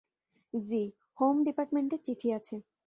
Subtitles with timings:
[0.53, 0.83] জ্বি,
[1.19, 2.55] হোম ডিপার্টমেন্টের চিঠি আছে।